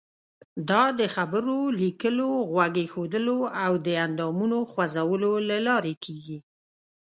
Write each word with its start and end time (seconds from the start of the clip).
دا 0.69 0.83
د 0.99 1.01
خبرو، 1.15 1.57
لیکلو، 1.81 2.29
غوږ 2.51 2.73
ایښودلو 2.83 3.39
او 3.65 3.71
د 3.85 3.87
اندامونو 4.05 4.57
خوځولو 4.71 5.31
له 5.49 5.57
لارې 5.67 5.93
کیږي. 6.05 6.39